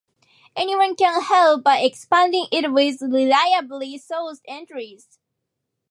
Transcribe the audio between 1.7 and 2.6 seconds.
expanding